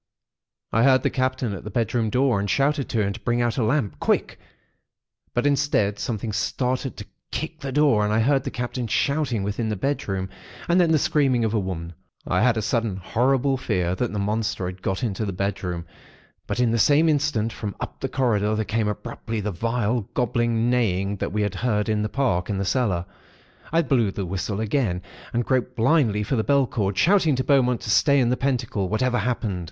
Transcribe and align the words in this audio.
I 0.71 0.81
heard 0.81 1.03
the 1.03 1.11
Captain 1.11 1.53
at 1.53 1.63
the 1.63 1.69
bedroom 1.69 2.09
door, 2.09 2.39
and 2.39 2.49
shouted 2.49 2.89
to 2.89 3.03
him 3.05 3.13
to 3.13 3.19
bring 3.19 3.39
out 3.39 3.59
a 3.59 3.63
lamp, 3.63 3.99
quick; 3.99 4.39
but 5.35 5.45
instead, 5.45 5.99
something 5.99 6.31
started 6.33 6.97
to 6.97 7.05
kick 7.29 7.59
the 7.59 7.71
door, 7.71 8.03
and 8.03 8.11
I 8.11 8.19
heard 8.21 8.43
the 8.43 8.49
Captain 8.49 8.87
shouting 8.87 9.43
within 9.43 9.69
the 9.69 9.75
bedroom, 9.75 10.27
and 10.67 10.81
then 10.81 10.91
the 10.91 10.97
screaming 10.97 11.45
of 11.45 11.51
the 11.51 11.59
women. 11.59 11.93
I 12.25 12.41
had 12.41 12.57
a 12.57 12.63
sudden 12.63 12.95
horrible 12.97 13.57
fear 13.57 13.93
that 13.93 14.11
the 14.11 14.17
monster 14.17 14.65
had 14.65 14.81
got 14.81 15.03
into 15.03 15.23
the 15.23 15.31
bedroom; 15.33 15.85
but 16.47 16.59
in 16.59 16.71
the 16.71 16.79
same 16.79 17.07
instant, 17.07 17.53
from 17.53 17.75
up 17.79 17.99
the 17.99 18.09
corridor, 18.09 18.55
there 18.55 18.65
came 18.65 18.87
abruptly 18.87 19.39
the 19.39 19.51
vile, 19.51 20.09
gobbling 20.15 20.67
neighing 20.67 21.17
that 21.17 21.31
we 21.31 21.43
had 21.43 21.53
heard 21.53 21.87
in 21.87 22.01
the 22.01 22.09
park 22.09 22.49
and 22.49 22.59
the 22.59 22.65
cellar. 22.65 23.05
I 23.71 23.83
blew 23.83 24.09
the 24.09 24.25
whistle 24.25 24.59
again, 24.59 25.03
and 25.31 25.45
groped 25.45 25.75
blindly 25.75 26.23
for 26.23 26.35
the 26.35 26.43
bell 26.43 26.65
cord, 26.65 26.97
shouting 26.97 27.35
to 27.35 27.43
Beaumont 27.43 27.81
to 27.81 27.91
stay 27.91 28.19
in 28.19 28.29
the 28.31 28.35
pentacle, 28.35 28.89
whatever 28.89 29.19
happened. 29.19 29.59